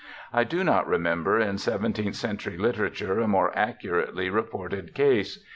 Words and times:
I 0.33 0.43
do 0.45 0.63
not 0.63 0.87
remember 0.87 1.39
in 1.39 1.59
seventeenth 1.59 2.15
century 2.15 2.57
literature 2.57 3.19
a 3.19 3.27
more 3.27 3.55
accurately 3.55 4.31
reported 4.31 4.95
case. 4.95 5.37